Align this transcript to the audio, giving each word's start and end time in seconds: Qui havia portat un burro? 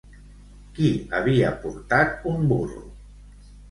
Qui 0.77 0.89
havia 1.19 1.53
portat 1.67 2.29
un 2.35 2.53
burro? 2.55 2.87